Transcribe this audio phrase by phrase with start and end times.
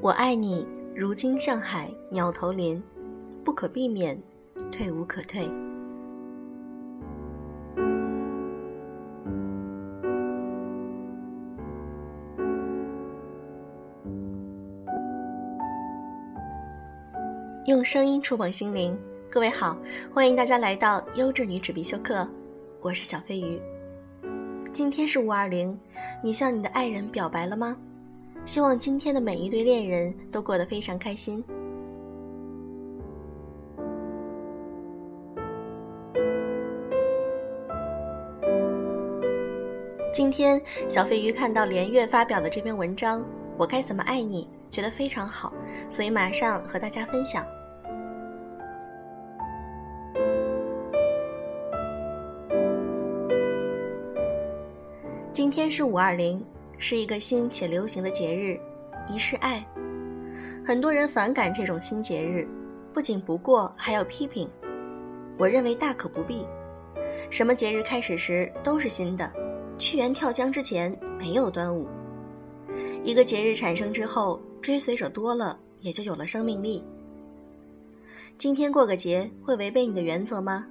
[0.00, 0.66] 我爱你，
[0.96, 2.82] 如今向海，鸟头林，
[3.44, 4.20] 不可避免，
[4.72, 5.48] 退无可退。
[17.66, 18.98] 用声音触碰心灵，
[19.30, 19.78] 各位好，
[20.12, 22.28] 欢迎大家来到优质女子必修课，
[22.80, 23.62] 我是小飞鱼。
[24.72, 25.78] 今天是五二零，
[26.24, 27.76] 你向你的爱人表白了吗？
[28.44, 31.44] 希望今天的每一对恋人都过得非常开心。
[40.12, 43.20] 今天小飞鱼看到连月发表的这篇文章
[43.56, 45.52] 《我该怎么爱你》，觉得非常好，
[45.88, 47.46] 所以马上和大家分享。
[55.32, 56.44] 今天是五二零。
[56.84, 58.58] 是一个新且流行的节日，
[59.06, 59.64] 仪式爱。
[60.66, 62.44] 很多人反感这种新节日，
[62.92, 64.50] 不仅不过，还要批评。
[65.38, 66.44] 我认为大可不必。
[67.30, 69.32] 什么节日开始时都是新的，
[69.78, 71.86] 屈原跳江之前没有端午。
[73.04, 76.82] 一个节日产生之后，追随者多了，也就有了生命力。
[78.38, 80.64] 今天过个节会违背你的原则吗？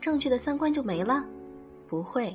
[0.00, 1.24] 正确的三观就没了？
[1.88, 2.34] 不会。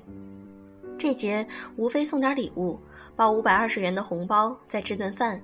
[0.97, 2.77] 这节无非送点礼物，
[3.15, 5.41] 包五百二十元的红包，再吃顿饭，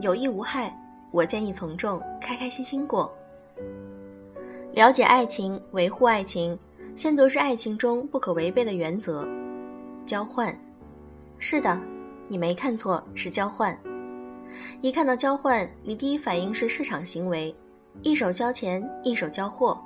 [0.00, 0.76] 有益无害。
[1.12, 3.10] 我建议从众，开开心心过。
[4.72, 6.58] 了解爱情，维护爱情，
[6.96, 9.26] 先得知爱情中不可违背的原则：
[10.04, 10.56] 交换。
[11.38, 11.80] 是的，
[12.28, 13.76] 你没看错，是交换。
[14.80, 17.54] 一看到交换，你第一反应是市场行为，
[18.02, 19.80] 一手交钱，一手交货。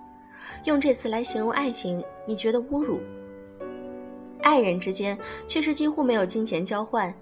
[0.65, 3.01] 用这词来形容爱情，你觉得侮辱？
[4.43, 7.13] 爱人之间确实几乎没有金钱交换，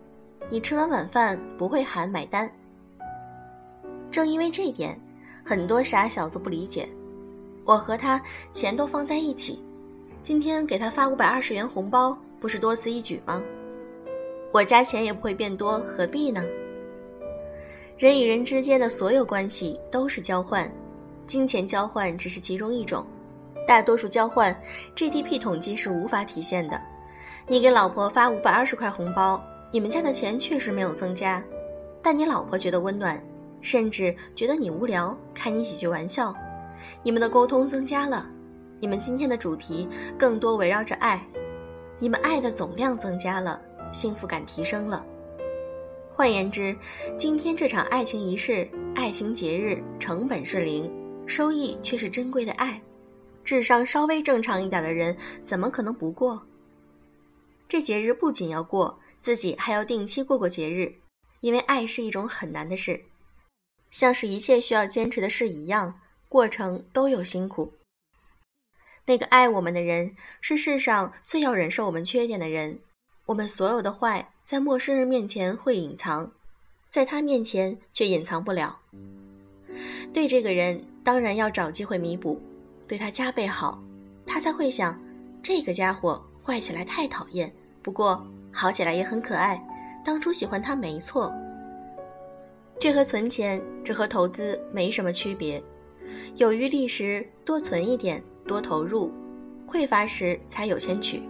[0.50, 2.50] 你吃完晚饭不会喊买单。
[4.10, 4.98] 正因为这点，
[5.44, 6.88] 很多傻小子不理解，
[7.64, 8.20] 我和他
[8.52, 9.62] 钱都放在一起，
[10.24, 13.40] 今天给他发五百二十元红包，不是多此一举吗？
[14.52, 16.44] 我加钱也不会变多，何必呢？
[17.98, 20.70] 人与人之间的所有关系都是交换，
[21.26, 23.06] 金钱交换只是其中一种，
[23.66, 24.54] 大多数交换
[24.96, 26.80] GDP 统计是无法体现的。
[27.46, 31.42] 你给老婆发五百二十块红包，你们家的钱确实没有增加，
[32.02, 33.22] 但你老婆觉得温暖，
[33.60, 36.34] 甚至觉得你无聊，开你几句玩笑，
[37.04, 38.26] 你们的沟通增加了，
[38.80, 39.88] 你们今天的主题
[40.18, 41.24] 更多围绕着爱，
[42.00, 43.60] 你们爱的总量增加了，
[43.92, 45.04] 幸福感提升了。
[46.14, 46.76] 换言之，
[47.16, 50.92] 今天这场爱情仪式、爱情节日成本是零，
[51.26, 52.80] 收益却是珍贵的爱，
[53.42, 56.46] 智商稍微正常一点的人怎么可能不过？
[57.66, 60.96] 这节日不仅要过，自己还要定期过过节日，
[61.40, 63.06] 因为爱是一种很难的事，
[63.90, 65.98] 像是一切需要坚持的事一样，
[66.28, 67.72] 过程都有辛苦。
[69.06, 72.80] 那个爱我们的人是世上最要忍受我们缺点的人，
[73.26, 76.30] 我们所有的坏在陌生人面前会隐藏，
[76.88, 78.78] 在他面前却隐藏不了。
[80.12, 82.40] 对这个人当然要找机会弥补，
[82.86, 83.80] 对他加倍好，
[84.26, 85.00] 他才会想，
[85.42, 87.50] 这个家伙坏起来太讨厌。
[87.82, 89.62] 不过好起来也很可爱，
[90.04, 91.32] 当初喜欢他没错。
[92.78, 95.62] 这和存钱，这和投资没什么区别。
[96.36, 99.10] 有余力时多存一点，多投入；
[99.66, 101.22] 匮乏时才有钱取。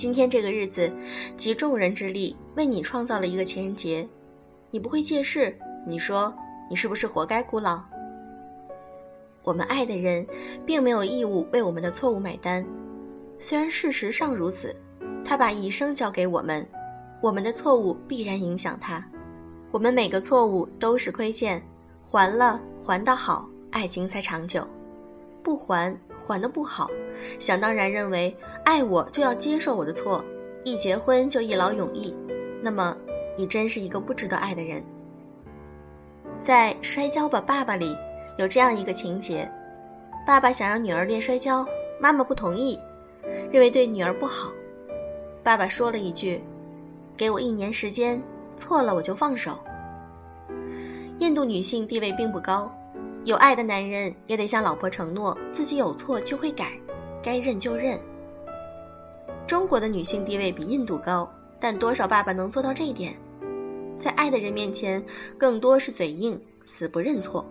[0.00, 0.90] 今天这个日子，
[1.36, 4.08] 集众人之力为你创造了一个情人节，
[4.70, 5.54] 你不会借势？
[5.86, 6.34] 你说
[6.70, 7.82] 你是不是活该孤老？
[9.42, 10.26] 我们爱的人，
[10.64, 12.64] 并没有义务为我们的错误买单，
[13.38, 14.74] 虽然事实上如此。
[15.22, 16.66] 他把一生交给我们，
[17.20, 19.06] 我们的错误必然影响他。
[19.70, 21.62] 我们每个错误都是亏欠，
[22.02, 24.62] 还了还得好，爱情才长久；
[25.42, 25.94] 不还
[26.26, 26.88] 还的不好，
[27.38, 28.34] 想当然认为
[28.64, 30.24] 爱我就要接受我的错，
[30.64, 32.14] 一结婚就一劳永逸，
[32.62, 32.96] 那么
[33.36, 34.82] 你真是一个不值得爱的人。
[36.40, 37.96] 在《摔跤吧，爸爸》里
[38.38, 39.50] 有这样一个情节：
[40.26, 41.66] 爸爸想让女儿练摔跤，
[42.00, 42.78] 妈妈不同意，
[43.50, 44.50] 认为对女儿不好。
[45.42, 46.42] 爸爸说了一句
[47.16, 48.22] ：“给我一年时间，
[48.56, 49.58] 错了我就放手。”
[51.18, 52.72] 印度女性地位并不高，
[53.24, 56.72] 有爱的男人也得向老婆承诺自己有错就会改，
[57.22, 58.00] 该认就认。
[59.50, 63.16] 中国的女性地位比印度高，但多少爸爸能做到这一点？
[63.98, 65.04] 在爱的人面前，
[65.36, 67.44] 更多是嘴硬，死不认错。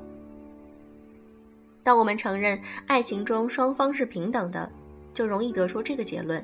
[1.83, 2.57] 当我们承认
[2.87, 4.71] 爱情中双方是平等的，
[5.13, 6.41] 就容易得出这个结论：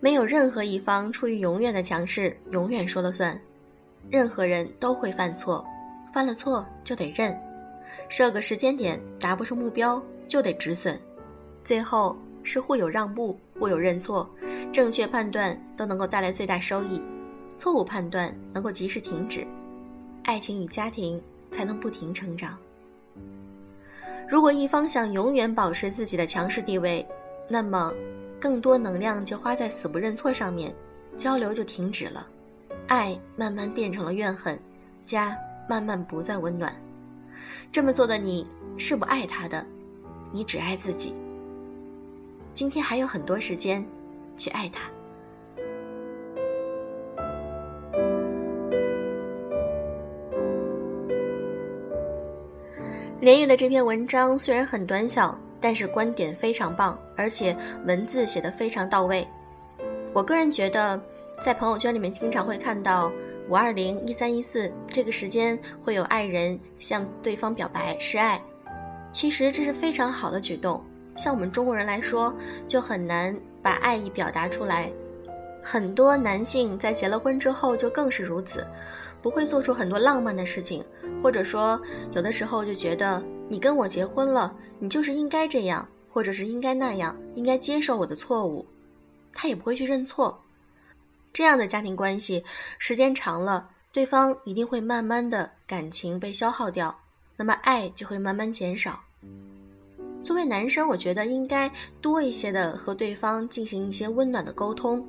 [0.00, 3.40] 没有任何一方出于永远的强势，永远说了算。
[4.10, 5.64] 任何人都会犯错，
[6.12, 7.32] 犯了错就得认，
[8.08, 10.98] 设个时间点达不成目标就得止损，
[11.62, 14.30] 最后是互有让步，互有认错，
[14.72, 17.02] 正确判断都能够带来最大收益，
[17.56, 19.44] 错误判断能够及时停止，
[20.22, 21.20] 爱情与家庭
[21.50, 22.56] 才能不停成长。
[24.28, 27.04] 如果一方想永远保持自己的强势地位，
[27.48, 27.92] 那么
[28.40, 30.72] 更多能量就花在死不认错上面，
[31.16, 32.24] 交流就停止了，
[32.86, 34.56] 爱慢慢变成了怨恨，
[35.04, 35.36] 家
[35.68, 36.72] 慢慢不再温暖。
[37.72, 38.46] 这么做的你
[38.78, 39.66] 是不爱他的，
[40.30, 41.12] 你只爱自己。
[42.56, 43.84] 今天还有很多时间，
[44.34, 44.88] 去爱他。
[53.20, 57.54] 连雨的这篇文章虽然很短小，但是观点非常棒，而且
[57.84, 59.28] 文字写得非常到位。
[60.14, 60.98] 我个人觉得，
[61.38, 63.12] 在朋友圈里面经常会看到
[63.50, 68.40] 五二零、一三一四这个时间会有爱人向对方表白示爱，
[69.12, 70.82] 其实这是非常好的举动。
[71.16, 72.34] 像我们中国人来说，
[72.68, 74.90] 就很难把爱意表达出来。
[75.62, 78.66] 很多男性在结了婚之后就更是如此，
[79.20, 80.84] 不会做出很多浪漫的事情。
[81.22, 81.80] 或者说，
[82.12, 88.64] 有的时候就觉得你跟我结婚了，你就是应该这样，或者是应该那样，应该接受我的错误，
[89.32, 90.40] 他也不会去认错。
[91.32, 92.44] 这样的家庭关系
[92.78, 96.96] 时间长了，对方一定会慢慢的感情被消耗掉，
[97.36, 99.00] 那么爱就会慢慢减少。
[100.26, 101.70] 作为男生，我觉得应该
[102.00, 105.06] 多一些的和对方进行一些温暖的沟通，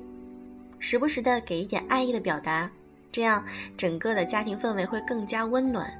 [0.78, 2.70] 时不时的给一点爱意的表达，
[3.10, 3.44] 这样
[3.76, 5.92] 整个的家庭氛围会更加温暖。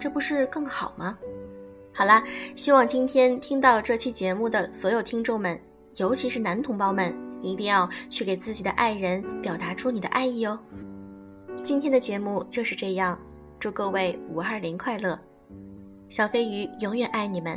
[0.00, 1.16] 这不是更好吗？
[1.94, 2.24] 好啦，
[2.56, 5.56] 希望今天听到这期节目的所有听众们，
[5.98, 10.58] 尤其是男同胞们，一定要去给自己的爱人表达出你的爱意哦。
[11.62, 13.16] 今天的节目就是这样，
[13.60, 15.16] 祝各位五二零快乐，
[16.08, 17.56] 小飞鱼永远爱你们。